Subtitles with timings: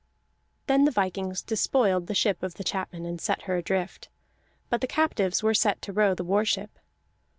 [0.65, 4.09] Then the vikings despoiled the ship of the chapmen and set her adrift,
[4.67, 6.79] but the captives were set to row the war ship.